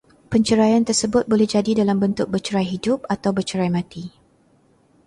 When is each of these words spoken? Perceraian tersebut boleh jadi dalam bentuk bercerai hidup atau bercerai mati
Perceraian 0.33 0.81
tersebut 0.89 1.23
boleh 1.31 1.45
jadi 1.55 1.71
dalam 1.79 1.97
bentuk 2.03 2.27
bercerai 2.33 2.65
hidup 2.73 2.99
atau 3.15 3.29
bercerai 3.37 3.69
mati 3.77 4.03